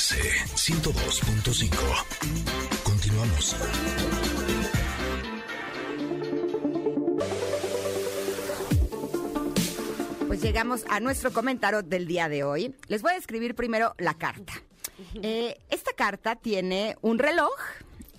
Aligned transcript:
MBS 0.00 0.16
102.5. 0.56 1.76
Continuamos. 2.82 3.54
Pues 10.26 10.40
llegamos 10.42 10.84
a 10.88 11.00
nuestro 11.00 11.34
comentario 11.34 11.82
del 11.82 12.06
día 12.06 12.30
de 12.30 12.44
hoy. 12.44 12.74
Les 12.88 13.02
voy 13.02 13.12
a 13.12 13.16
escribir 13.16 13.54
primero 13.54 13.94
la 13.98 14.14
carta. 14.14 14.54
Eh, 15.22 15.58
esta 15.68 15.92
carta 15.92 16.36
tiene 16.36 16.96
un 17.02 17.18
reloj 17.18 17.52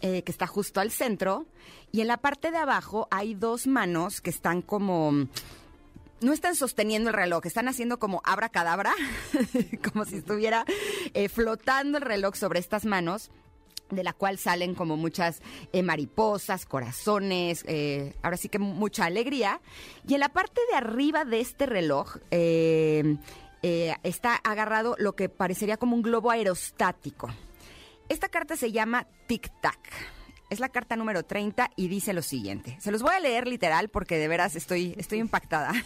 eh, 0.01 0.21
que 0.21 0.31
está 0.31 0.45
justo 0.45 0.81
al 0.81 0.91
centro 0.91 1.47
y 1.91 2.01
en 2.01 2.07
la 2.07 2.17
parte 2.17 2.51
de 2.51 2.57
abajo 2.57 3.07
hay 3.09 3.33
dos 3.33 3.65
manos 3.65 4.21
que 4.21 4.29
están 4.29 4.61
como 4.61 5.27
no 6.21 6.33
están 6.33 6.55
sosteniendo 6.55 7.09
el 7.09 7.15
reloj, 7.15 7.45
están 7.45 7.67
haciendo 7.67 7.99
como 7.99 8.21
abracadabra, 8.23 8.93
como 9.91 10.05
si 10.05 10.17
estuviera 10.17 10.65
eh, 11.13 11.29
flotando 11.29 11.97
el 11.97 12.03
reloj 12.03 12.35
sobre 12.35 12.59
estas 12.59 12.85
manos 12.85 13.31
de 13.89 14.03
la 14.03 14.13
cual 14.13 14.37
salen 14.37 14.73
como 14.73 14.95
muchas 14.95 15.41
eh, 15.73 15.83
mariposas, 15.83 16.65
corazones, 16.65 17.65
eh, 17.67 18.15
ahora 18.21 18.37
sí 18.37 18.47
que 18.47 18.57
mucha 18.57 19.03
alegría. 19.05 19.59
Y 20.07 20.13
en 20.13 20.21
la 20.21 20.29
parte 20.29 20.61
de 20.69 20.77
arriba 20.77 21.25
de 21.25 21.41
este 21.41 21.65
reloj 21.65 22.15
está 23.61 24.35
agarrado 24.35 24.95
lo 24.97 25.17
que 25.17 25.27
parecería 25.27 25.75
como 25.75 25.97
un 25.97 26.03
globo 26.03 26.31
aerostático. 26.31 27.29
Esta 28.07 28.29
carta 28.29 28.55
se 28.55 28.71
llama 28.71 29.07
Tic 29.27 29.51
Tac. 29.59 30.20
Es 30.51 30.59
la 30.59 30.67
carta 30.67 30.97
número 30.97 31.23
30 31.23 31.71
y 31.77 31.87
dice 31.87 32.11
lo 32.11 32.21
siguiente. 32.21 32.75
Se 32.81 32.91
los 32.91 33.01
voy 33.01 33.15
a 33.15 33.21
leer 33.21 33.47
literal 33.47 33.87
porque 33.87 34.17
de 34.17 34.27
veras 34.27 34.57
estoy, 34.57 34.93
estoy 34.97 35.19
impactada. 35.19 35.71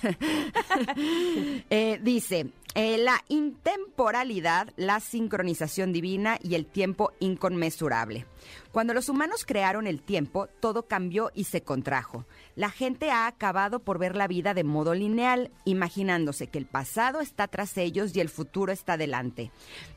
Eh, 1.70 2.00
dice, 2.02 2.48
eh, 2.74 2.98
la 2.98 3.24
intemporalidad, 3.28 4.72
la 4.76 5.00
sincronización 5.00 5.94
divina 5.94 6.38
y 6.42 6.56
el 6.56 6.66
tiempo 6.66 7.12
inconmensurable. 7.20 8.26
Cuando 8.72 8.94
los 8.94 9.10
humanos 9.10 9.46
crearon 9.46 9.88
el 9.88 10.02
tiempo, 10.02 10.48
todo 10.60 10.88
cambió 10.88 11.32
y 11.34 11.46
se 11.46 11.62
contrajo. 11.62 12.26
La 12.56 12.70
gente 12.70 13.12
ha 13.12 13.28
acabado 13.28 13.80
por 13.80 14.00
ver 14.00 14.16
la 14.16 14.28
vida 14.28 14.54
de 14.54 14.64
modo 14.64 14.94
lineal, 14.94 15.52
imaginándose 15.64 16.48
que 16.48 16.58
el 16.58 16.66
pasado 16.66 17.22
está 17.22 17.48
tras 17.48 17.78
ellos 17.78 18.16
y 18.16 18.20
el 18.20 18.30
futuro 18.30 18.72
está 18.72 18.98
delante. 18.98 19.52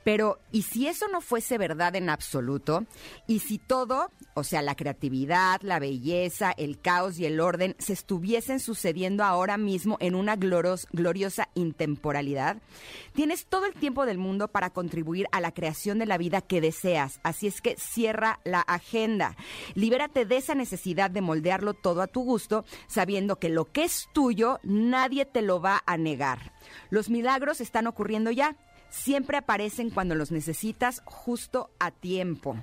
Pero, 0.05 0.39
¿y 0.53 0.63
si 0.63 0.87
eso 0.87 1.07
no 1.09 1.21
fuese 1.21 1.59
verdad 1.59 1.97
en 1.97 2.11
absoluto? 2.11 2.85
¿Y 3.27 3.41
si 3.41 3.59
todo, 3.59 4.11
o 4.35 4.45
sea, 4.45 4.63
la 4.63 4.75
creatividad, 4.75 5.61
la 5.63 5.79
belleza, 5.79 6.53
el 6.57 6.81
caos 6.81 7.19
y 7.19 7.27
el 7.27 7.41
orden, 7.41 7.77
se 7.79 7.93
estuviesen 7.93 8.61
sucediendo 8.61 9.25
ahora 9.25 9.57
mismo 9.57 9.97
en 10.01 10.15
una 10.15 10.37
gloriosa 10.37 11.49
intemporalidad? 11.55 12.57
Tienes 13.13 13.47
todo 13.47 13.67
el 13.67 13.75
tiempo 13.75 14.07
del 14.07 14.19
mundo 14.19 14.49
para 14.49 14.71
contribuir 14.71 15.27
a 15.33 15.41
la 15.41 15.53
creación 15.53 15.99
de 15.99 16.07
la 16.07 16.19
vida 16.19 16.41
que 16.41 16.61
deseas, 16.61 17.21
así 17.23 17.47
es 17.47 17.61
que 17.61 17.77
cierra 17.77 18.38
la 18.45 18.61
agenda. 18.61 19.37
Libérate 19.75 20.25
de 20.25 20.37
esa 20.37 20.55
necesidad 20.55 21.11
de 21.11 21.21
moldearlo 21.21 21.75
todo 21.75 22.03
a 22.03 22.07
tu 22.07 22.23
gusto, 22.23 22.65
sabiendo 22.87 23.39
que 23.39 23.49
lo 23.49 23.67
que 23.67 23.85
es 23.85 24.09
tuyo 24.13 24.61
nadie 24.63 25.25
te 25.25 25.43
lo 25.43 25.61
va 25.61 25.83
a 25.87 25.97
negar. 25.97 26.53
Los 26.91 27.11
milagros 27.11 27.61
están 27.61 27.87
ocurriendo 27.87 28.31
ya. 28.31 28.57
Siempre 28.91 29.37
aparecen 29.37 29.91
cuando 29.91 30.15
los 30.15 30.31
necesitas 30.33 31.03
justo 31.05 31.71
a 31.79 31.91
tiempo. 31.91 32.57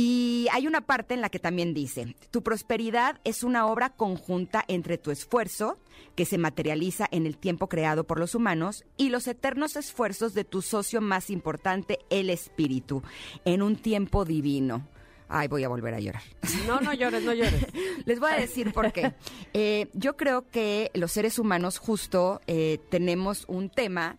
Y 0.00 0.46
hay 0.52 0.68
una 0.68 0.82
parte 0.82 1.14
en 1.14 1.20
la 1.20 1.28
que 1.28 1.40
también 1.40 1.74
dice, 1.74 2.14
tu 2.30 2.44
prosperidad 2.44 3.20
es 3.24 3.42
una 3.42 3.66
obra 3.66 3.90
conjunta 3.90 4.64
entre 4.68 4.96
tu 4.96 5.10
esfuerzo, 5.10 5.76
que 6.14 6.24
se 6.24 6.38
materializa 6.38 7.08
en 7.10 7.26
el 7.26 7.36
tiempo 7.36 7.68
creado 7.68 8.04
por 8.04 8.20
los 8.20 8.36
humanos, 8.36 8.84
y 8.96 9.08
los 9.08 9.26
eternos 9.26 9.74
esfuerzos 9.74 10.34
de 10.34 10.44
tu 10.44 10.62
socio 10.62 11.00
más 11.00 11.30
importante, 11.30 11.98
el 12.10 12.30
espíritu, 12.30 13.02
en 13.44 13.60
un 13.60 13.74
tiempo 13.74 14.24
divino. 14.24 14.86
Ay, 15.28 15.48
voy 15.48 15.62
a 15.62 15.68
volver 15.68 15.94
a 15.94 16.00
llorar. 16.00 16.22
No, 16.66 16.80
no 16.80 16.94
llores, 16.94 17.22
no 17.22 17.34
llores. 17.34 17.66
Les 18.06 18.18
voy 18.18 18.30
a 18.32 18.36
decir 18.36 18.72
por 18.72 18.92
qué. 18.92 19.12
Eh, 19.52 19.88
yo 19.92 20.16
creo 20.16 20.48
que 20.48 20.90
los 20.94 21.12
seres 21.12 21.38
humanos 21.38 21.78
justo 21.78 22.40
eh, 22.46 22.78
tenemos 22.90 23.44
un 23.46 23.68
tema 23.68 24.16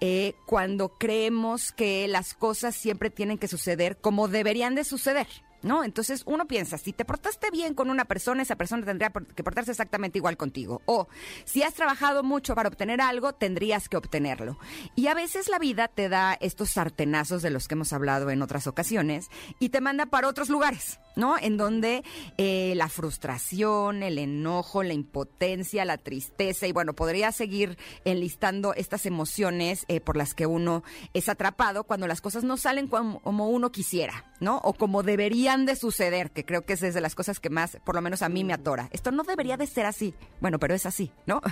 eh, 0.00 0.34
cuando 0.46 0.98
creemos 0.98 1.72
que 1.72 2.08
las 2.08 2.34
cosas 2.34 2.74
siempre 2.74 3.10
tienen 3.10 3.38
que 3.38 3.48
suceder 3.48 3.98
como 3.98 4.28
deberían 4.28 4.74
de 4.74 4.84
suceder. 4.84 5.26
¿No? 5.62 5.84
Entonces 5.84 6.22
uno 6.26 6.46
piensa, 6.46 6.78
si 6.78 6.92
te 6.92 7.04
portaste 7.04 7.50
bien 7.50 7.74
con 7.74 7.90
una 7.90 8.04
persona, 8.04 8.42
esa 8.42 8.56
persona 8.56 8.84
tendría 8.84 9.10
que 9.10 9.44
portarse 9.44 9.70
exactamente 9.70 10.18
igual 10.18 10.36
contigo. 10.36 10.82
O 10.86 11.08
si 11.44 11.62
has 11.62 11.74
trabajado 11.74 12.22
mucho 12.22 12.54
para 12.54 12.68
obtener 12.68 13.00
algo, 13.00 13.32
tendrías 13.32 13.88
que 13.88 13.96
obtenerlo. 13.96 14.58
Y 14.96 15.08
a 15.08 15.14
veces 15.14 15.48
la 15.48 15.58
vida 15.58 15.88
te 15.88 16.08
da 16.08 16.36
estos 16.40 16.70
sartenazos 16.70 17.42
de 17.42 17.50
los 17.50 17.68
que 17.68 17.74
hemos 17.74 17.92
hablado 17.92 18.30
en 18.30 18.42
otras 18.42 18.66
ocasiones 18.66 19.28
y 19.58 19.70
te 19.70 19.80
manda 19.80 20.06
para 20.06 20.28
otros 20.28 20.48
lugares, 20.48 20.98
¿no? 21.16 21.36
En 21.38 21.56
donde 21.56 22.02
eh, 22.36 22.74
la 22.76 22.88
frustración, 22.88 24.02
el 24.02 24.18
enojo, 24.18 24.82
la 24.82 24.94
impotencia, 24.94 25.84
la 25.84 25.98
tristeza, 25.98 26.66
y 26.66 26.72
bueno, 26.72 26.94
podría 26.94 27.32
seguir 27.32 27.78
enlistando 28.04 28.74
estas 28.74 29.06
emociones 29.06 29.84
eh, 29.88 30.00
por 30.00 30.16
las 30.16 30.34
que 30.34 30.46
uno 30.46 30.82
es 31.14 31.28
atrapado 31.28 31.84
cuando 31.84 32.06
las 32.06 32.20
cosas 32.20 32.44
no 32.44 32.56
salen 32.56 32.86
como, 32.86 33.20
uno 33.24 33.72
quisiera, 33.72 34.32
¿no? 34.40 34.58
O 34.58 34.74
como 34.74 35.02
debería 35.02 35.56
de 35.56 35.76
suceder, 35.76 36.30
que 36.30 36.44
creo 36.44 36.64
que 36.64 36.74
es 36.74 36.80
de 36.80 37.00
las 37.00 37.14
cosas 37.14 37.40
que 37.40 37.50
más, 37.50 37.78
por 37.84 37.94
lo 37.94 38.00
menos 38.00 38.22
a 38.22 38.28
mí 38.28 38.44
me 38.44 38.52
atora. 38.52 38.88
Esto 38.92 39.10
no 39.10 39.24
debería 39.24 39.56
de 39.56 39.66
ser 39.66 39.86
así. 39.86 40.14
Bueno, 40.40 40.58
pero 40.58 40.74
es 40.74 40.86
así, 40.86 41.12
¿no? 41.26 41.40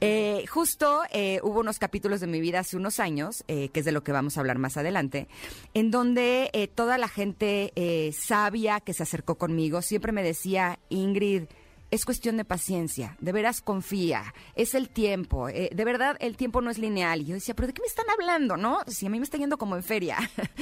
Eh, 0.00 0.44
justo 0.48 1.02
hubo 1.42 1.60
unos 1.60 1.78
capítulos 1.78 2.20
de 2.20 2.26
mi 2.26 2.40
vida 2.40 2.60
hace 2.60 2.76
unos 2.76 3.00
años, 3.00 3.44
que 3.46 3.70
es 3.72 3.84
de 3.84 3.92
lo 3.92 4.02
que 4.02 4.12
vamos 4.12 4.36
a 4.36 4.40
hablar 4.40 4.58
más 4.58 4.76
adelante, 4.76 5.28
en 5.72 5.90
donde 5.90 6.70
toda 6.74 6.98
la 6.98 7.08
gente 7.08 7.72
sabia 8.12 8.80
que 8.84 8.94
se 8.94 9.02
acercó 9.02 9.36
conmigo 9.36 9.82
siempre 9.82 10.12
me 10.12 10.22
decía, 10.22 10.78
Ingrid, 10.88 11.44
es 11.90 12.04
cuestión 12.04 12.36
de 12.36 12.44
paciencia, 12.44 13.16
de 13.20 13.30
veras 13.30 13.60
confía, 13.60 14.34
es 14.56 14.74
el 14.74 14.88
tiempo, 14.88 15.48
eh, 15.48 15.70
de 15.72 15.84
verdad 15.84 16.16
el 16.18 16.36
tiempo 16.36 16.60
no 16.60 16.70
es 16.70 16.78
lineal. 16.78 17.20
Y 17.20 17.26
yo 17.26 17.34
decía, 17.34 17.54
pero 17.54 17.68
¿de 17.68 17.72
qué 17.72 17.82
me 17.82 17.86
están 17.86 18.10
hablando? 18.10 18.56
¿No? 18.56 18.80
Si 18.88 19.06
a 19.06 19.10
mí 19.10 19.18
me 19.18 19.24
está 19.24 19.38
yendo 19.38 19.58
como 19.58 19.76
en 19.76 19.82
feria. 19.84 20.18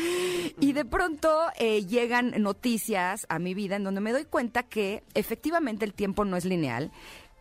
y 0.61 0.73
de 0.73 0.85
pronto 0.85 1.47
eh, 1.59 1.87
llegan 1.87 2.35
noticias 2.43 3.25
a 3.31 3.39
mi 3.39 3.55
vida 3.55 3.77
en 3.77 3.85
donde 3.85 4.03
me 4.03 4.13
doy 4.13 4.25
cuenta 4.25 4.65
que 4.65 5.05
efectivamente 5.15 5.85
el 5.85 5.95
tiempo 5.95 6.25
no 6.25 6.37
es 6.37 6.45
lineal 6.45 6.93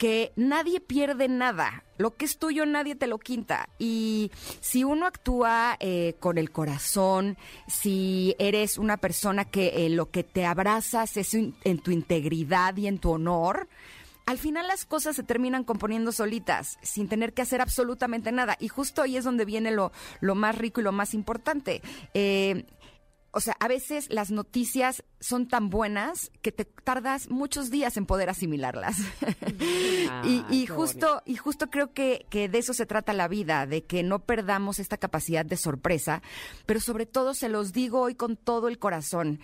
que 0.01 0.33
nadie 0.35 0.79
pierde 0.79 1.27
nada. 1.27 1.83
Lo 1.99 2.15
que 2.15 2.25
es 2.25 2.39
tuyo 2.39 2.65
nadie 2.65 2.95
te 2.95 3.05
lo 3.05 3.19
quita. 3.19 3.69
Y 3.77 4.31
si 4.59 4.83
uno 4.83 5.05
actúa 5.05 5.77
eh, 5.79 6.15
con 6.19 6.39
el 6.39 6.49
corazón, 6.49 7.37
si 7.67 8.35
eres 8.39 8.79
una 8.79 8.97
persona 8.97 9.45
que 9.45 9.87
lo 9.91 10.09
que 10.09 10.23
te 10.23 10.47
abrazas 10.47 11.17
es 11.17 11.35
en 11.35 11.79
tu 11.83 11.91
integridad 11.91 12.75
y 12.77 12.87
en 12.87 12.97
tu 12.97 13.11
honor, 13.11 13.67
al 14.25 14.39
final 14.39 14.67
las 14.67 14.85
cosas 14.85 15.15
se 15.15 15.21
terminan 15.21 15.63
componiendo 15.63 16.11
solitas, 16.11 16.79
sin 16.81 17.07
tener 17.07 17.33
que 17.33 17.43
hacer 17.43 17.61
absolutamente 17.61 18.31
nada. 18.31 18.57
Y 18.59 18.69
justo 18.69 19.03
ahí 19.03 19.17
es 19.17 19.23
donde 19.23 19.45
viene 19.45 19.69
lo, 19.69 19.91
lo 20.19 20.33
más 20.33 20.57
rico 20.57 20.81
y 20.81 20.83
lo 20.83 20.91
más 20.91 21.13
importante. 21.13 21.83
Eh, 22.15 22.65
o 23.31 23.39
sea, 23.39 23.55
a 23.59 23.67
veces 23.67 24.07
las 24.09 24.29
noticias 24.31 25.03
son 25.19 25.47
tan 25.47 25.69
buenas 25.69 26.31
que 26.41 26.51
te 26.51 26.65
tardas 26.65 27.29
muchos 27.29 27.71
días 27.71 27.95
en 27.97 28.05
poder 28.05 28.29
asimilarlas. 28.29 28.97
Ah, 30.09 30.23
y, 30.49 30.65
justo, 30.65 31.21
y 31.25 31.35
justo 31.35 31.69
creo 31.69 31.93
que, 31.93 32.25
que 32.29 32.49
de 32.49 32.57
eso 32.57 32.73
se 32.73 32.85
trata 32.85 33.13
la 33.13 33.27
vida, 33.27 33.65
de 33.65 33.83
que 33.83 34.03
no 34.03 34.19
perdamos 34.19 34.79
esta 34.79 34.97
capacidad 34.97 35.45
de 35.45 35.55
sorpresa, 35.55 36.21
pero 36.65 36.79
sobre 36.79 37.05
todo 37.05 37.33
se 37.33 37.47
los 37.47 37.71
digo 37.71 38.01
hoy 38.01 38.15
con 38.15 38.35
todo 38.35 38.67
el 38.67 38.79
corazón 38.79 39.39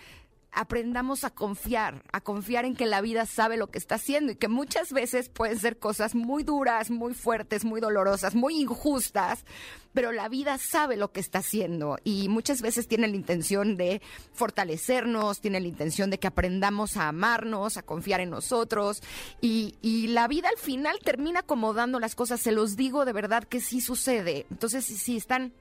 aprendamos 0.58 1.24
a 1.24 1.30
confiar, 1.30 2.04
a 2.12 2.20
confiar 2.20 2.66
en 2.66 2.76
que 2.76 2.88
la 2.88 3.00
vida 3.00 3.28
sabe 3.28 3.58
lo 3.58 3.68
que 3.68 3.78
está 3.78 3.96
haciendo 3.96 4.32
y 4.32 4.36
que 4.36 4.48
muchas 4.48 4.92
veces 4.92 5.30
pueden 5.30 5.60
ser 5.60 5.78
cosas 5.78 6.16
muy 6.16 6.42
duras, 6.42 6.90
muy 6.90 7.14
fuertes, 7.14 7.64
muy 7.64 7.80
dolorosas, 7.80 8.34
muy 8.34 8.60
injustas, 8.60 9.46
pero 9.94 10.12
la 10.12 10.30
vida 10.30 10.58
sabe 10.58 10.98
lo 10.98 11.12
que 11.12 11.20
está 11.20 11.40
haciendo 11.40 12.00
y 12.04 12.28
muchas 12.28 12.64
veces 12.64 12.88
tiene 12.88 13.08
la 13.08 13.16
intención 13.16 13.78
de 13.78 14.02
fortalecernos, 14.34 15.42
tiene 15.42 15.60
la 15.60 15.68
intención 15.68 16.10
de 16.10 16.18
que 16.18 16.26
aprendamos 16.26 16.98
a 16.98 17.08
amarnos, 17.08 17.78
a 17.78 17.84
confiar 17.84 18.20
en 18.20 18.32
nosotros 18.32 19.04
y, 19.40 19.76
la 20.08 20.28
vida 20.28 20.50
al 20.50 20.58
final 20.58 20.98
termina 21.04 21.42
acomodando 21.42 22.00
las 22.00 22.16
cosas, 22.16 22.40
se 22.40 22.52
los 22.52 22.76
digo 22.76 23.06
de 23.06 23.14
verdad 23.14 23.44
que 23.44 23.60
sí 23.62 23.82
sucede. 23.82 24.48
Entonces, 24.50 24.86
si 24.86 25.18
están 25.18 25.54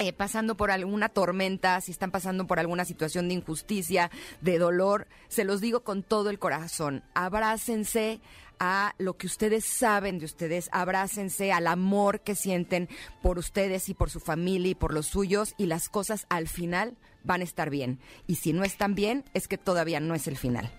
eh, 0.00 0.14
pasando 0.14 0.56
por 0.56 0.70
alguna 0.70 1.10
tormenta, 1.10 1.78
si 1.82 1.92
están 1.92 2.10
pasando 2.10 2.46
por 2.46 2.58
alguna 2.58 2.86
situación 2.86 3.28
de 3.28 3.34
injusticia, 3.34 4.10
de 4.40 4.58
dolor, 4.58 5.06
se 5.28 5.44
los 5.44 5.60
digo 5.60 5.84
con 5.84 6.02
todo 6.02 6.30
el 6.30 6.38
corazón, 6.38 7.04
abrácense 7.12 8.22
a 8.58 8.94
lo 8.96 9.18
que 9.18 9.26
ustedes 9.26 9.66
saben 9.66 10.18
de 10.18 10.24
ustedes, 10.24 10.70
abrácense 10.72 11.52
al 11.52 11.66
amor 11.66 12.20
que 12.20 12.34
sienten 12.34 12.88
por 13.20 13.38
ustedes 13.38 13.90
y 13.90 13.94
por 13.94 14.08
su 14.08 14.20
familia 14.20 14.70
y 14.70 14.74
por 14.74 14.94
los 14.94 15.06
suyos 15.06 15.54
y 15.58 15.66
las 15.66 15.90
cosas 15.90 16.24
al 16.30 16.48
final 16.48 16.96
van 17.22 17.42
a 17.42 17.44
estar 17.44 17.68
bien. 17.68 17.98
Y 18.26 18.36
si 18.36 18.54
no 18.54 18.64
están 18.64 18.94
bien, 18.94 19.24
es 19.34 19.48
que 19.48 19.58
todavía 19.58 20.00
no 20.00 20.14
es 20.14 20.26
el 20.28 20.38
final. 20.38 20.72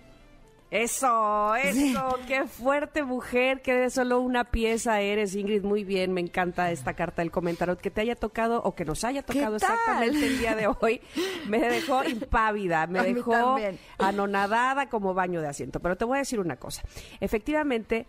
Eso, 0.72 1.54
eso, 1.56 2.18
qué 2.26 2.46
fuerte 2.46 3.04
mujer, 3.04 3.60
que 3.60 3.90
solo 3.90 4.20
una 4.20 4.44
pieza 4.44 5.02
eres, 5.02 5.34
Ingrid. 5.34 5.62
Muy 5.62 5.84
bien, 5.84 6.14
me 6.14 6.22
encanta 6.22 6.70
esta 6.70 6.94
carta 6.94 7.20
del 7.20 7.30
comentario. 7.30 7.76
Que 7.76 7.90
te 7.90 8.00
haya 8.00 8.16
tocado 8.16 8.62
o 8.62 8.74
que 8.74 8.86
nos 8.86 9.04
haya 9.04 9.22
tocado 9.22 9.56
exactamente 9.56 10.26
el 10.26 10.38
día 10.38 10.56
de 10.56 10.68
hoy, 10.68 11.02
me 11.46 11.58
dejó 11.58 12.02
impávida, 12.08 12.86
me 12.86 13.02
dejó 13.02 13.58
anonadada 13.98 14.88
como 14.88 15.12
baño 15.12 15.42
de 15.42 15.48
asiento. 15.48 15.78
Pero 15.78 15.98
te 15.98 16.06
voy 16.06 16.16
a 16.16 16.20
decir 16.20 16.40
una 16.40 16.56
cosa. 16.56 16.82
Efectivamente, 17.20 18.06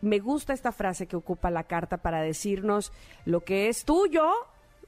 me 0.00 0.18
gusta 0.18 0.54
esta 0.54 0.72
frase 0.72 1.08
que 1.08 1.16
ocupa 1.16 1.50
la 1.50 1.64
carta 1.64 1.98
para 1.98 2.22
decirnos 2.22 2.90
lo 3.26 3.44
que 3.44 3.68
es 3.68 3.84
tuyo, 3.84 4.32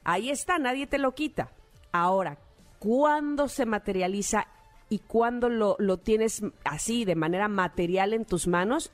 ahí 0.05 0.31
está, 0.31 0.59
nadie 0.59 0.87
te 0.87 0.97
lo 0.97 1.15
quita. 1.15 1.51
Ahora, 1.93 2.39
¿cuándo 2.79 3.47
se 3.49 3.67
materializa 3.67 4.47
y 4.91 4.99
cuando 4.99 5.49
lo, 5.49 5.77
lo 5.79 5.99
tienes 5.99 6.43
así, 6.65 7.05
de 7.05 7.15
manera 7.15 7.49
material 7.49 8.13
en 8.13 8.25
tus 8.25 8.49
manos, 8.49 8.93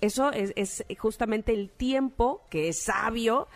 eso 0.00 0.32
es, 0.32 0.52
es, 0.56 0.84
justamente 0.98 1.52
el 1.52 1.70
tiempo 1.70 2.42
que 2.50 2.68
es 2.68 2.82
sabio 2.82 3.46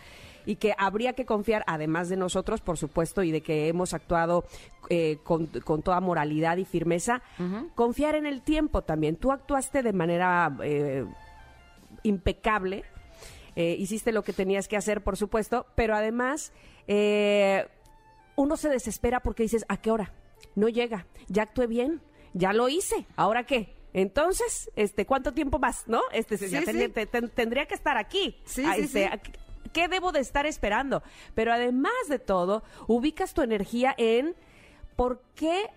y 0.45 0.57
que 0.57 0.75
habría 0.77 1.15
que 1.15 1.25
confiar, 1.25 1.65
además 1.67 2.09
de 2.09 2.17
nosotros, 2.17 2.61
por 2.61 2.77
supuesto, 2.77 3.23
y 3.23 3.31
de 3.31 3.41
que 3.41 3.69
hemos 3.69 3.95
actuado 3.95 4.45
eh, 4.91 5.19
con, 5.23 5.47
con, 5.47 5.83
toda 5.83 6.01
moralidad 6.01 6.59
y 6.59 6.65
firmeza, 6.65 7.23
confiar 7.75 8.15
en 8.15 8.27
el 8.27 8.43
tiempo 8.43 8.83
también. 8.83 9.17
Tú 9.17 9.33
actuaste 9.33 9.83
de 9.83 9.93
manera 9.93 10.55
eh, 10.63 11.07
impecable, 12.03 12.85
eh, 13.57 13.77
hiciste 13.79 14.13
lo 14.13 14.23
que 14.23 14.33
tenías 14.33 14.69
que 14.69 14.77
hacer, 14.77 15.03
por 15.03 15.17
supuesto, 15.17 15.67
pero 15.75 15.95
además 15.95 16.53
uno 18.37 18.57
se 18.57 18.69
desespera 18.69 19.21
porque 19.21 19.45
dices, 19.45 19.65
¿a 19.69 19.77
qué 19.77 19.91
hora? 19.91 20.13
No 20.55 20.69
llega, 20.69 21.07
ya 21.29 21.43
actué 21.43 21.67
bien, 21.67 22.01
ya 22.33 22.53
lo 22.53 22.69
hice, 22.69 23.07
¿ahora 23.17 23.45
qué? 23.45 23.75
Entonces, 23.93 24.71
este, 24.77 25.05
¿cuánto 25.05 25.33
tiempo 25.33 25.59
más, 25.59 25.89
no? 25.89 26.01
Este, 26.13 26.37
ya 26.49 26.63
tendría 26.63 27.67
que 27.67 27.75
estar 27.75 27.97
aquí. 27.97 28.37
Sí, 28.45 28.63
ah, 28.65 28.77
este, 28.77 29.11
¿Qué 29.73 29.89
debo 29.89 30.13
de 30.13 30.21
estar 30.21 30.47
esperando? 30.47 31.03
Pero 31.35 31.53
además 31.53 31.93
de 32.09 32.19
todo, 32.19 32.63
ubicas 32.87 33.35
tu 33.35 33.43
energía 33.43 33.95
en 33.97 34.35
por 34.97 35.23
qué 35.35 35.71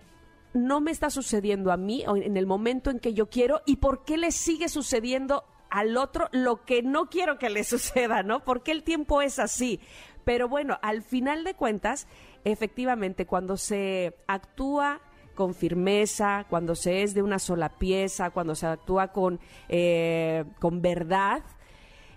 no 0.52 0.80
me 0.80 0.90
está 0.90 1.10
sucediendo 1.10 1.72
a 1.72 1.76
mí 1.76 2.04
en 2.06 2.36
el 2.36 2.46
momento 2.46 2.90
en 2.90 3.00
que 3.00 3.14
yo 3.14 3.28
quiero 3.28 3.62
y 3.66 3.76
por 3.76 4.04
qué 4.04 4.16
le 4.16 4.30
sigue 4.30 4.68
sucediendo 4.68 5.44
al 5.70 5.96
otro 5.96 6.28
lo 6.30 6.64
que 6.64 6.82
no 6.82 7.06
quiero 7.06 7.38
que 7.38 7.50
le 7.50 7.64
suceda, 7.64 8.22
¿no? 8.22 8.44
¿Por 8.44 8.62
qué 8.62 8.72
el 8.72 8.84
tiempo 8.84 9.22
es 9.22 9.38
así? 9.38 9.80
Pero 10.24 10.48
bueno, 10.48 10.78
al 10.82 11.02
final 11.02 11.44
de 11.44 11.54
cuentas, 11.54 12.06
efectivamente, 12.44 13.26
cuando 13.26 13.56
se 13.56 14.16
actúa 14.26 15.00
con 15.34 15.54
firmeza, 15.54 16.46
cuando 16.48 16.74
se 16.74 17.02
es 17.02 17.14
de 17.14 17.22
una 17.22 17.38
sola 17.38 17.70
pieza, 17.70 18.30
cuando 18.30 18.54
se 18.54 18.66
actúa 18.66 19.08
con, 19.08 19.40
eh, 19.68 20.44
con 20.60 20.80
verdad, 20.80 21.42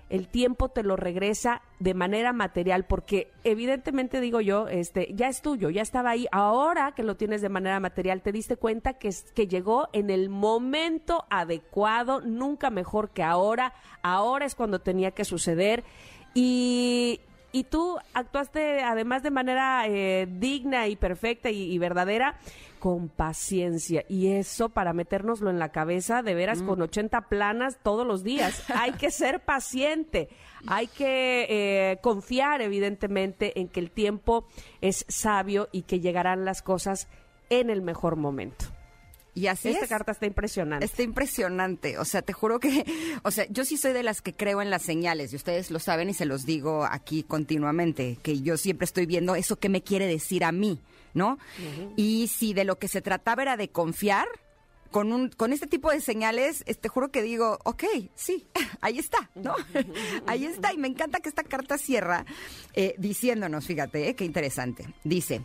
el 0.09 0.29
tiempo 0.29 0.69
te 0.69 0.83
lo 0.83 0.95
regresa 0.95 1.61
de 1.79 1.93
manera 1.93 2.31
material, 2.31 2.85
porque 2.85 3.31
evidentemente 3.43 4.21
digo 4.21 4.39
yo, 4.39 4.69
este, 4.69 5.13
ya 5.13 5.27
es 5.27 5.41
tuyo, 5.41 5.69
ya 5.69 5.81
estaba 5.81 6.11
ahí. 6.11 6.27
Ahora 6.31 6.93
que 6.93 7.03
lo 7.03 7.17
tienes 7.17 7.41
de 7.41 7.49
manera 7.49 7.79
material, 7.79 8.21
te 8.21 8.31
diste 8.31 8.55
cuenta 8.55 8.93
que, 8.93 9.13
que 9.35 9.47
llegó 9.47 9.89
en 9.91 10.09
el 10.09 10.29
momento 10.29 11.25
adecuado, 11.29 12.21
nunca 12.21 12.69
mejor 12.69 13.09
que 13.09 13.23
ahora. 13.23 13.73
Ahora 14.01 14.45
es 14.45 14.55
cuando 14.55 14.79
tenía 14.79 15.11
que 15.11 15.25
suceder. 15.25 15.83
Y, 16.33 17.19
y 17.57 17.63
tú 17.63 17.97
actuaste 18.13 18.83
además 18.83 19.23
de 19.23 19.31
manera 19.31 19.87
eh, 19.87 20.27
digna 20.29 20.87
y 20.87 20.95
perfecta 20.95 21.49
y, 21.49 21.75
verdadera 21.79 22.37
con 22.77 23.09
paciencia. 23.09 24.05
Y 24.07 24.33
eso 24.33 24.69
para 24.69 24.93
metérnoslo 24.93 25.49
en 25.49 25.57
la 25.57 25.69
cabeza 25.69 26.21
de 26.21 26.35
veras 26.35 26.61
con 26.61 26.79
80 26.79 27.19
mm. 27.19 27.23
planas 27.27 27.79
todos 27.81 28.05
los 28.05 28.23
días. 28.23 28.63
Hay 28.75 28.91
que 28.91 29.09
ser 29.09 29.39
paciente. 29.39 30.29
Hay 30.67 30.85
que 30.85 31.47
eh, 31.49 31.97
confiar 32.03 32.61
evidentemente 32.61 33.59
en 33.59 33.69
que 33.69 33.79
el 33.79 33.89
tiempo 33.89 34.45
es 34.81 35.03
sabio 35.07 35.67
y 35.71 35.81
que 35.81 35.99
llegarán 35.99 36.45
las 36.45 36.61
cosas 36.61 37.07
en 37.49 37.71
el 37.71 37.81
mejor 37.81 38.17
momento 38.17 38.76
y 39.37 39.45
así 39.45 39.69
Esta 39.69 39.85
carta 39.85 40.13
está 40.13 40.25
impresionante. 40.25 40.83
Está 40.83 41.03
impresionante. 41.03 41.99
O 41.99 42.05
sea, 42.05 42.23
te 42.23 42.33
juro 42.33 42.59
que, 42.59 42.83
o 43.23 43.29
sea, 43.29 43.45
yo 43.51 43.65
sí 43.65 43.77
soy 43.77 43.93
de 43.93 44.01
las 44.01 44.23
que 44.23 44.33
creo 44.33 44.63
en 44.63 44.71
las 44.71 44.81
señales 44.81 45.31
y 45.31 45.35
ustedes 45.35 45.69
lo 45.69 45.77
saben 45.77 46.09
y 46.09 46.15
se 46.15 46.25
los 46.25 46.47
digo 46.47 46.85
aquí 46.89 47.21
continuamente, 47.21 48.17
que 48.23 48.41
yo 48.41 48.57
siempre 48.57 48.85
estoy 48.85 49.05
viendo 49.05 49.35
eso 49.35 49.59
que 49.59 49.69
me 49.69 49.83
quiere 49.83 50.07
decir 50.07 50.43
a 50.43 50.51
mí, 50.51 50.81
¿no? 51.13 51.37
Y 51.95 52.29
si 52.29 52.55
de 52.55 52.63
lo 52.63 52.79
que 52.79 52.87
se 52.87 53.03
trataba 53.03 53.43
era 53.43 53.57
de 53.57 53.69
confiar, 53.69 54.27
con, 54.89 55.13
un, 55.13 55.29
con 55.29 55.53
este 55.53 55.67
tipo 55.67 55.91
de 55.91 56.01
señales, 56.01 56.63
te 56.63 56.89
juro 56.89 57.11
que 57.11 57.21
digo, 57.21 57.59
ok, 57.63 57.83
sí, 58.15 58.47
ahí 58.81 58.97
está, 58.97 59.29
¿no? 59.35 59.53
ahí 60.25 60.45
está. 60.45 60.73
Y 60.73 60.77
me 60.77 60.87
encanta 60.87 61.19
que 61.19 61.29
esta 61.29 61.43
carta 61.43 61.77
cierra 61.77 62.25
eh, 62.73 62.95
diciéndonos, 62.97 63.67
fíjate, 63.67 64.09
eh, 64.09 64.15
qué 64.15 64.25
interesante. 64.25 64.87
Dice, 65.03 65.43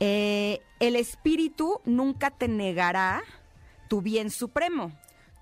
eh, 0.00 0.60
el 0.80 0.96
espíritu 0.96 1.80
nunca 1.84 2.30
te 2.30 2.48
negará 2.48 3.22
tu 3.88 4.02
bien 4.02 4.30
supremo. 4.30 4.92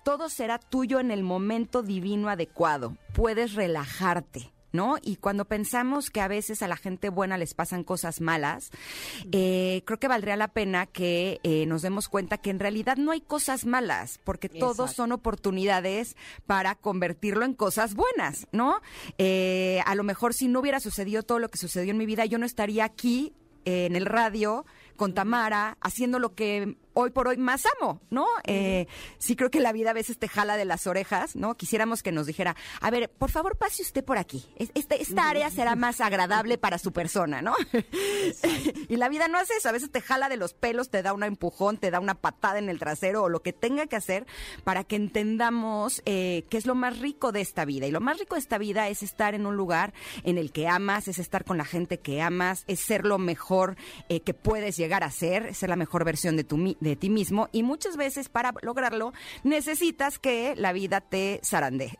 Todo 0.03 0.29
será 0.29 0.59
tuyo 0.59 0.99
en 0.99 1.11
el 1.11 1.23
momento 1.23 1.81
divino 1.81 2.29
adecuado. 2.29 2.95
Puedes 3.13 3.53
relajarte. 3.53 4.51
¿no? 4.71 4.97
Y 5.01 5.15
cuando 5.15 5.45
pensamos 5.45 6.09
que 6.09 6.19
a 6.19 6.27
veces 6.27 6.61
a 6.61 6.67
la 6.67 6.75
gente 6.75 7.07
buena 7.07 7.37
les 7.37 7.53
pasan 7.53 7.85
cosas 7.85 8.19
malas, 8.19 8.71
eh, 9.31 9.83
creo 9.85 9.99
que 9.99 10.09
valdría 10.09 10.35
la 10.35 10.49
pena 10.49 10.85
que 10.85 11.39
eh, 11.43 11.65
nos 11.65 11.81
demos 11.81 12.09
cuenta 12.09 12.37
que 12.37 12.49
en 12.49 12.59
realidad 12.59 12.97
no 12.97 13.11
hay 13.11 13.21
cosas 13.21 13.65
malas, 13.65 14.19
porque 14.25 14.49
todos 14.49 14.91
son 14.91 15.13
oportunidades 15.13 16.17
para 16.45 16.75
convertirlo 16.75 17.45
en 17.45 17.53
cosas 17.53 17.95
buenas, 17.95 18.47
¿no? 18.51 18.81
a 19.17 19.95
lo 19.95 20.03
mejor 20.03 20.33
si 20.33 20.49
no 20.49 20.59
hubiera 20.59 20.81
sucedido 20.81 21.23
todo 21.23 21.39
lo 21.39 21.47
que 21.47 21.57
sucedió 21.57 21.91
en 21.91 21.97
mi 21.97 22.05
vida, 22.05 22.25
yo 22.25 22.37
no 22.37 22.45
estaría 22.45 22.83
aquí 22.83 23.31
en 23.65 23.95
el 23.95 24.05
radio 24.05 24.65
con 24.95 25.13
Tamara, 25.13 25.77
haciendo 25.81 26.19
lo 26.19 26.35
que 26.35 26.77
hoy 26.95 27.11
por 27.11 27.27
hoy 27.27 27.37
más 27.37 27.63
amo, 27.79 28.01
¿no? 28.09 28.25
Eh, 28.45 28.87
sí 29.19 29.35
creo 29.35 29.51
que 29.51 29.59
la 29.59 29.71
vida 29.71 29.91
a 29.91 29.93
veces 29.93 30.17
te 30.17 30.27
jala 30.27 30.57
de 30.57 30.65
las 30.65 30.87
orejas, 30.87 31.35
¿no? 31.35 31.55
Quisiéramos 31.55 32.01
que 32.01 32.11
nos 32.11 32.25
dijera, 32.25 32.55
a 32.81 32.89
ver, 32.89 33.09
por 33.09 33.29
favor 33.29 33.57
pase 33.57 33.83
usted 33.83 34.03
por 34.03 34.17
aquí. 34.17 34.45
Este, 34.57 35.01
esta 35.01 35.29
área 35.29 35.49
será 35.51 35.75
más 35.75 36.01
agradable 36.01 36.57
para 36.57 36.77
su 36.77 36.91
persona, 36.93 37.41
¿no? 37.41 37.53
y 38.89 38.95
la 38.95 39.09
vida 39.09 39.27
no 39.27 39.37
hace 39.37 39.53
eso, 39.57 39.69
a 39.69 39.73
veces 39.73 39.91
te 39.91 40.01
jala 40.01 40.29
de 40.29 40.37
los 40.37 40.53
pelos, 40.53 40.89
te 40.89 41.03
da 41.03 41.13
un 41.13 41.23
empujón, 41.23 41.77
te 41.77 41.91
da 41.91 41.99
una 41.99 42.15
patada 42.15 42.59
en 42.59 42.69
el 42.69 42.79
trasero 42.79 43.23
o 43.23 43.29
lo 43.29 43.41
que 43.41 43.53
tenga 43.53 43.87
que 43.87 43.97
hacer 43.97 44.25
para 44.63 44.83
que 44.85 44.95
entendamos 44.95 46.01
eh, 46.05 46.45
qué 46.49 46.57
es 46.57 46.65
lo 46.65 46.75
más 46.75 46.99
rico 46.99 47.31
de 47.31 47.41
esta 47.41 47.65
vida. 47.65 47.87
Y 47.87 47.91
lo 47.91 47.99
más 47.99 48.19
rico 48.19 48.35
de 48.35 48.41
esta 48.41 48.57
vida 48.57 48.87
es 48.87 49.03
estar 49.03 49.35
en 49.35 49.45
un 49.45 49.57
lugar 49.57 49.93
en 50.23 50.37
el 50.37 50.51
que 50.53 50.67
amas, 50.69 51.09
es 51.09 51.19
estar 51.19 51.43
con 51.43 51.57
la 51.57 51.65
gente 51.65 51.99
que 51.99 52.21
amas, 52.21 52.63
es 52.67 52.79
ser 52.79 53.05
lo 53.05 53.17
mejor 53.17 53.75
eh, 54.07 54.21
que 54.21 54.33
puedes 54.33 54.77
llegar 54.77 55.03
a 55.03 55.11
ser, 55.11 55.53
ser 55.53 55.69
la 55.69 55.75
mejor 55.75 56.05
versión 56.05 56.37
de 56.37 56.45
tu 56.45 56.55
de 56.85 56.95
ti 56.95 57.09
mismo 57.09 57.49
y 57.51 57.63
muchas 57.63 57.97
veces 57.97 58.29
para 58.29 58.53
lograrlo 58.61 59.13
necesitas 59.43 60.19
que 60.19 60.55
la 60.55 60.73
vida 60.73 61.01
te 61.01 61.41
zarande. 61.43 61.97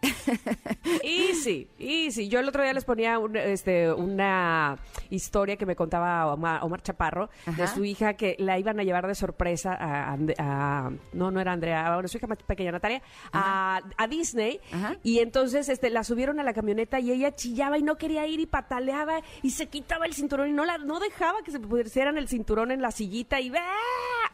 Y 1.04 1.34
sí, 1.34 1.68
y 1.78 2.12
sí. 2.12 2.30
Yo 2.30 2.40
el 2.40 2.48
otro 2.48 2.64
día 2.64 2.74
les 2.74 2.86
ponía 2.86 3.20
este, 3.36 3.92
una 3.92 4.78
historia 5.10 5.58
que 5.58 5.66
me 5.66 5.76
contaba 5.76 6.32
Omar, 6.34 6.82
Chaparro 6.82 7.30
de 7.46 7.68
su 7.68 7.84
hija 7.84 8.14
que 8.14 8.36
la 8.40 8.60
iban 8.60 8.80
a 8.80 8.84
llevar 8.84 9.08
de 9.08 9.16
sorpresa 9.16 9.76
a, 9.80 10.90
no, 11.14 11.32
no 11.32 11.40
era 11.40 11.52
Andrea, 11.52 11.94
bueno, 11.94 12.08
su 12.08 12.18
hija 12.18 12.28
más 12.28 12.38
pequeña, 12.44 12.72
Natalia, 12.72 13.02
a, 13.34 13.82
Disney. 14.10 14.60
Y 15.04 15.20
entonces 15.20 15.70
este, 15.70 15.90
la 15.90 16.04
subieron 16.04 16.40
a 16.40 16.44
la 16.44 16.54
camioneta 16.54 17.00
y 17.00 17.12
ella 17.12 17.36
chillaba 17.36 17.78
y 17.78 17.84
no 17.84 17.98
quería 17.98 18.28
ir 18.28 18.40
y 18.40 18.46
pataleaba 18.46 19.22
y 19.42 19.52
se 19.52 19.68
quitaba 19.68 20.06
el 20.06 20.14
cinturón 20.14 20.50
y 20.50 20.54
no, 20.54 20.66
la, 20.66 20.78
no 20.78 21.00
dejaba 21.00 21.42
que 21.44 21.52
se 21.52 21.60
pusieran 21.60 22.18
el 22.18 22.28
cinturón 22.28 22.72
en 22.72 22.82
la 22.82 22.92
sillita 22.92 23.40
y 23.42 23.50
ve 23.50 23.60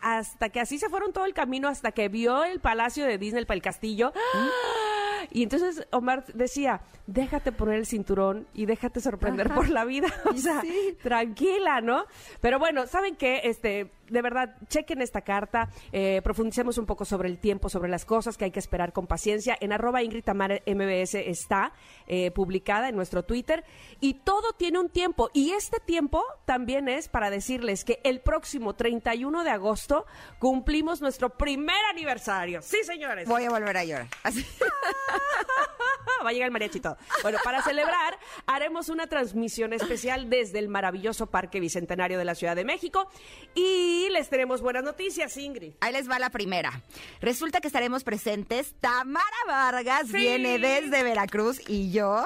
hasta 0.02 0.50
que 0.50 0.60
así 0.60 0.78
se 0.78 0.90
fueron 0.90 1.14
todo 1.14 1.26
el 1.26 1.34
camino 1.34 1.68
hasta 1.68 1.92
que 1.92 2.10
vio 2.10 2.44
el 2.44 2.60
palacio 2.60 3.06
de 3.06 3.18
Disney, 3.18 3.46
el 3.48 3.62
castillo. 3.62 4.14
Y 5.34 5.44
entonces 5.44 5.88
Omar 5.92 6.26
decía, 6.34 6.82
déjate 7.08 7.54
poner 7.54 7.76
el 7.76 7.86
cinturón 7.86 8.48
y 8.54 8.66
déjate 8.66 9.00
sorprender 9.00 9.54
por 9.54 9.70
la 9.70 9.86
vida. 9.86 10.08
O 10.26 10.36
sea, 10.36 10.62
tranquila, 11.02 11.80
¿no? 11.80 12.06
Pero 12.42 12.60
bueno, 12.60 12.86
¿saben 12.88 13.16
qué? 13.16 13.42
Este, 13.46 13.92
de 14.12 14.22
verdad, 14.22 14.56
chequen 14.68 15.02
esta 15.02 15.22
carta, 15.22 15.70
eh, 15.92 16.22
profundicemos 16.24 16.78
un 16.78 16.86
poco 16.86 17.06
sobre 17.06 17.30
el 17.30 17.40
tiempo, 17.40 17.70
sobre 17.70 17.90
las 17.90 18.06
cosas 18.06 18.38
que 18.38 18.46
hay 18.46 18.52
que 18.52 18.60
esperar 18.60 18.94
con 18.94 19.08
paciencia. 19.08 19.58
En 19.60 19.72
arroba 19.72 20.04
Ingrid 20.04 20.24
Tamar 20.24 20.62
MBS 20.68 21.16
está 21.16 21.74
eh, 22.08 22.32
publicada 22.32 22.90
en 22.90 22.96
nuestro 22.96 23.24
Twitter 23.24 23.64
y 24.00 24.16
todo 24.16 24.54
tiene 24.54 24.80
un 24.80 24.90
tiempo. 24.90 25.30
Y 25.34 25.52
este 25.52 25.80
tiempo 25.80 26.24
también 26.46 26.90
es 26.90 27.08
para 27.08 27.30
decirles 27.30 27.86
que 27.86 28.00
el 28.04 28.20
próximo 28.20 28.76
31 28.76 29.44
de 29.44 29.50
agosto 29.50 30.06
cumplimos 30.40 31.02
nuestro 31.02 31.30
primer 31.30 31.84
aniversario. 31.90 32.62
Sí, 32.62 32.84
señores. 32.84 33.28
Voy 33.28 33.46
a 33.46 33.50
volver 33.50 33.78
a 33.78 33.86
llorar. 33.86 34.08
Va 36.24 36.30
a 36.30 36.34
llegar 36.34 36.48
el 36.48 36.52
mariachi 36.52 36.78
y 36.78 36.82
todo. 36.82 36.98
Bueno, 37.24 37.40
para 37.44 37.62
celebrar, 37.64 38.18
haremos 38.46 38.90
una 38.90 39.08
transmisión 39.08 39.74
especial 39.74 40.30
desde 40.30 40.60
el 40.60 40.68
maravilloso 40.68 41.28
Parque 41.28 41.60
Bicentenario 41.60 42.18
de 42.18 42.26
la 42.26 42.36
Ciudad 42.36 42.56
de 42.56 42.64
México. 42.64 43.10
Y 43.56 44.01
les 44.10 44.30
tenemos 44.30 44.62
buenas 44.62 44.84
noticias, 44.84 45.36
Ingrid. 45.38 45.74
Ahí 45.82 45.92
les 45.94 46.10
va 46.10 46.20
la 46.20 46.30
primera. 46.30 46.82
Resulta 47.22 47.62
que 47.62 47.68
estaremos 47.68 48.04
presentes. 48.04 48.74
Tamara 48.80 49.26
Vargas 49.48 50.12
viene 50.12 50.60
desde 50.60 51.04
Veracruz 51.04 51.60
y 51.68 51.92
yo. 51.92 52.26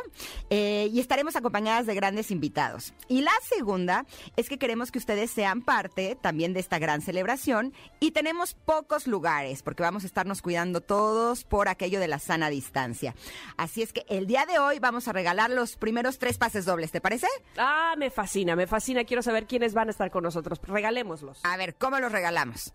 eh, 0.50 0.90
y 0.92 1.00
estaremos 1.00 1.36
acompañadas 1.36 1.86
de 1.86 1.96
grandes 1.96 2.32
invitados. 2.32 2.94
Y 3.08 3.22
la 3.22 3.32
segunda 3.44 4.06
es 4.36 4.50
que 4.50 4.58
queremos 4.58 4.92
que 4.92 5.00
ustedes 5.00 5.32
sean 5.32 5.62
parte 5.62 6.18
también 6.22 6.54
de 6.54 6.60
esta 6.60 6.80
gran 6.80 7.02
celebración. 7.02 7.74
Y 8.00 8.12
tenemos 8.12 8.54
pocos 8.54 9.08
lugares, 9.08 9.64
porque 9.64 9.84
vamos 9.84 10.04
a 10.04 10.08
estarnos 10.08 10.42
cuidando 10.42 10.82
todos 10.82 11.44
por 11.44 11.68
aquello 11.68 12.00
de 12.00 12.08
la 12.08 12.20
sana 12.20 12.50
distancia. 12.50 13.16
Así 13.58 13.82
es 13.82 13.94
que 13.94 14.06
el 14.10 14.28
día 14.28 14.46
de 14.46 14.60
hoy 14.60 14.80
vamos 14.80 15.08
a 15.08 15.14
regalar 15.14 15.50
los 15.50 15.76
primeros 15.78 16.20
tres 16.20 16.38
pases 16.38 16.66
dobles, 16.66 16.92
¿te 16.92 17.02
parece? 17.02 17.28
Ah, 17.58 17.96
me 17.98 18.10
fascina, 18.10 18.56
me 18.56 18.68
fascina. 18.68 19.04
Quiero 19.04 19.22
saber 19.24 19.48
quiénes 19.48 19.74
van 19.74 19.88
a 19.88 19.92
estar 19.92 20.12
con 20.12 20.24
nosotros. 20.24 20.60
Regalémoslos. 20.64 21.40
A 21.56 21.58
ver, 21.58 21.76
¿cómo 21.76 21.98
los 22.02 22.12
regalamos? 22.12 22.74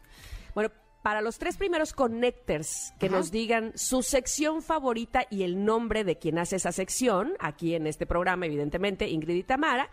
Bueno, 0.55 0.71
para 1.03 1.21
los 1.21 1.39
tres 1.39 1.59
primeros 1.59 1.93
connectors 1.93 2.95
que 2.99 3.09
Ajá. 3.09 3.17
nos 3.17 3.31
digan 3.31 3.73
su 3.77 4.03
sección 4.03 4.63
favorita 4.63 5.27
y 5.29 5.43
el 5.43 5.67
nombre 5.67 6.03
de 6.03 6.17
quien 6.17 6.39
hace 6.39 6.57
esa 6.57 6.73
sección, 6.73 7.35
aquí 7.41 7.75
en 7.75 7.87
este 7.87 8.07
programa, 8.07 8.47
evidentemente, 8.47 9.07
Ingrid 9.07 9.35
y 9.37 9.43
Tamara, 9.43 9.91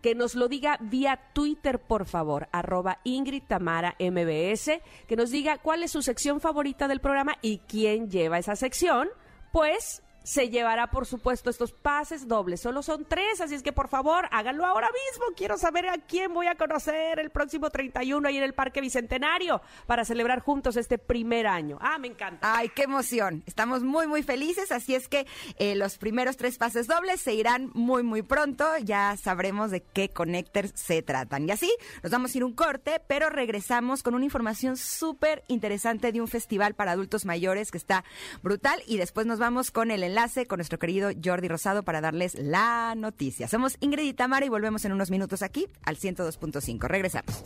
que 0.00 0.14
nos 0.14 0.36
lo 0.36 0.46
diga 0.46 0.78
vía 0.80 1.20
Twitter, 1.32 1.80
por 1.80 2.06
favor, 2.06 2.48
arroba 2.52 3.00
Ingrid 3.02 3.42
Tamara 3.48 3.96
MBS, 3.98 4.80
que 5.08 5.16
nos 5.16 5.32
diga 5.32 5.58
cuál 5.58 5.82
es 5.82 5.90
su 5.90 6.00
sección 6.00 6.40
favorita 6.40 6.86
del 6.86 7.00
programa 7.00 7.36
y 7.42 7.58
quién 7.66 8.08
lleva 8.08 8.38
esa 8.38 8.54
sección, 8.54 9.08
pues 9.50 10.04
se 10.30 10.48
llevará, 10.48 10.92
por 10.92 11.06
supuesto, 11.06 11.50
estos 11.50 11.72
pases 11.72 12.28
dobles. 12.28 12.60
Solo 12.60 12.84
son 12.84 13.04
tres, 13.04 13.40
así 13.40 13.56
es 13.56 13.64
que 13.64 13.72
por 13.72 13.88
favor, 13.88 14.28
háganlo 14.30 14.64
ahora 14.64 14.86
mismo. 14.86 15.24
Quiero 15.36 15.58
saber 15.58 15.88
a 15.88 15.98
quién 15.98 16.32
voy 16.32 16.46
a 16.46 16.54
conocer 16.54 17.18
el 17.18 17.30
próximo 17.30 17.68
31 17.68 18.28
ahí 18.28 18.36
en 18.36 18.44
el 18.44 18.54
Parque 18.54 18.80
Bicentenario 18.80 19.60
para 19.88 20.04
celebrar 20.04 20.38
juntos 20.38 20.76
este 20.76 20.98
primer 20.98 21.48
año. 21.48 21.78
Ah, 21.80 21.98
me 21.98 22.06
encanta. 22.06 22.56
Ay, 22.56 22.68
qué 22.68 22.84
emoción. 22.84 23.42
Estamos 23.44 23.82
muy, 23.82 24.06
muy 24.06 24.22
felices, 24.22 24.70
así 24.70 24.94
es 24.94 25.08
que 25.08 25.26
eh, 25.56 25.74
los 25.74 25.98
primeros 25.98 26.36
tres 26.36 26.58
pases 26.58 26.86
dobles 26.86 27.20
se 27.20 27.34
irán 27.34 27.72
muy, 27.74 28.04
muy 28.04 28.22
pronto. 28.22 28.64
Ya 28.84 29.16
sabremos 29.16 29.72
de 29.72 29.80
qué 29.80 30.10
connectors 30.10 30.70
se 30.76 31.02
tratan. 31.02 31.48
Y 31.48 31.50
así 31.50 31.74
nos 32.04 32.12
vamos 32.12 32.32
a 32.32 32.38
ir 32.38 32.44
un 32.44 32.52
corte, 32.52 33.02
pero 33.08 33.30
regresamos 33.30 34.04
con 34.04 34.14
una 34.14 34.26
información 34.26 34.76
súper 34.76 35.42
interesante 35.48 36.12
de 36.12 36.20
un 36.20 36.28
festival 36.28 36.74
para 36.74 36.92
adultos 36.92 37.24
mayores 37.24 37.72
que 37.72 37.78
está 37.78 38.04
brutal. 38.44 38.80
Y 38.86 38.96
después 38.96 39.26
nos 39.26 39.40
vamos 39.40 39.72
con 39.72 39.90
el 39.90 40.04
enlace 40.04 40.19
con 40.46 40.58
nuestro 40.58 40.78
querido 40.78 41.10
Jordi 41.24 41.48
Rosado 41.48 41.82
para 41.82 42.02
darles 42.02 42.34
la 42.34 42.94
noticia. 42.94 43.48
Somos 43.48 43.76
Ingrid 43.80 44.04
y 44.04 44.12
Tamara 44.12 44.44
y 44.44 44.50
volvemos 44.50 44.84
en 44.84 44.92
unos 44.92 45.10
minutos 45.10 45.40
aquí 45.42 45.66
al 45.82 45.96
102.5. 45.96 46.86
Regresamos. 46.88 47.42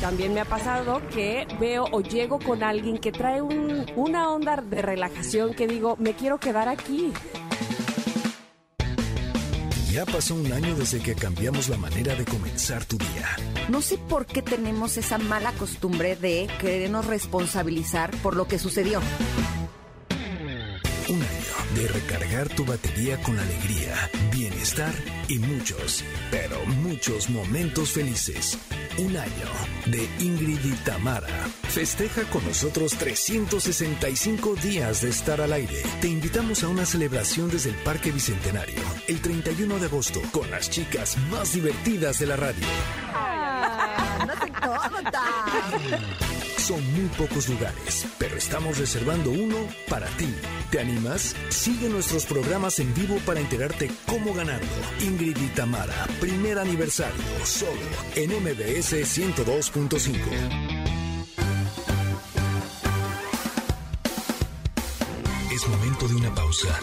También 0.00 0.32
me 0.32 0.40
ha 0.40 0.44
pasado 0.44 1.02
que 1.08 1.46
veo 1.60 1.84
o 1.90 2.00
llego 2.00 2.38
con 2.38 2.62
alguien 2.62 2.98
que 2.98 3.12
trae 3.12 3.42
un- 3.42 3.84
una 3.96 4.30
onda 4.30 4.56
de 4.56 4.80
relajación 4.80 5.54
que 5.54 5.66
digo, 5.66 5.96
me 5.98 6.14
quiero 6.14 6.38
quedar 6.38 6.68
aquí. 6.68 7.12
Ya 9.98 10.06
pasó 10.06 10.36
un 10.36 10.52
año 10.52 10.76
desde 10.76 11.00
que 11.00 11.16
cambiamos 11.16 11.68
la 11.68 11.76
manera 11.76 12.14
de 12.14 12.24
comenzar 12.24 12.84
tu 12.84 12.96
día. 12.98 13.36
No 13.68 13.82
sé 13.82 13.98
por 13.98 14.26
qué 14.26 14.42
tenemos 14.42 14.96
esa 14.96 15.18
mala 15.18 15.50
costumbre 15.54 16.14
de 16.14 16.48
querernos 16.60 17.06
responsabilizar 17.06 18.12
por 18.18 18.36
lo 18.36 18.46
que 18.46 18.60
sucedió. 18.60 19.00
De 21.78 21.86
recargar 21.86 22.48
tu 22.48 22.64
batería 22.64 23.22
con 23.22 23.38
alegría, 23.38 24.10
bienestar 24.32 24.92
y 25.28 25.38
muchos, 25.38 26.02
pero 26.28 26.58
muchos 26.66 27.30
momentos 27.30 27.92
felices. 27.92 28.58
Un 28.98 29.16
año 29.16 29.46
de 29.86 30.08
Ingrid 30.18 30.58
y 30.64 30.72
Tamara. 30.84 31.28
Festeja 31.68 32.22
con 32.30 32.44
nosotros 32.44 32.94
365 32.94 34.56
días 34.56 35.02
de 35.02 35.10
estar 35.10 35.40
al 35.40 35.52
aire. 35.52 35.80
Te 36.00 36.08
invitamos 36.08 36.64
a 36.64 36.68
una 36.68 36.84
celebración 36.84 37.48
desde 37.48 37.70
el 37.70 37.76
Parque 37.76 38.10
Bicentenario 38.10 38.82
el 39.06 39.20
31 39.20 39.78
de 39.78 39.86
agosto 39.86 40.20
con 40.32 40.50
las 40.50 40.70
chicas 40.70 41.16
más 41.30 41.52
divertidas 41.52 42.18
de 42.18 42.26
la 42.26 42.34
radio. 42.34 42.66
no. 45.92 46.37
Son 46.68 46.84
muy 46.92 47.08
pocos 47.16 47.48
lugares, 47.48 48.04
pero 48.18 48.36
estamos 48.36 48.76
reservando 48.76 49.30
uno 49.30 49.56
para 49.88 50.06
ti. 50.18 50.28
¿Te 50.70 50.78
animas? 50.78 51.34
Sigue 51.48 51.88
nuestros 51.88 52.26
programas 52.26 52.78
en 52.78 52.92
vivo 52.92 53.16
para 53.24 53.40
enterarte 53.40 53.90
cómo 54.04 54.34
ganarlo. 54.34 54.68
Ingrid 55.00 55.38
y 55.38 55.46
Tamara, 55.54 56.06
primer 56.20 56.58
aniversario, 56.58 57.24
solo 57.42 57.72
en 58.16 58.32
MBS 58.32 58.92
102.5. 58.96 60.18
Es 65.50 65.68
momento 65.68 66.06
de 66.06 66.16
una 66.16 66.34
pausa. 66.34 66.78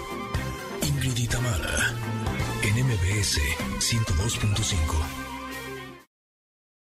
Ingrid 0.81 1.15
y 1.15 1.27
en 2.63 2.87
MBS 2.87 3.39
102.5. 3.77 5.24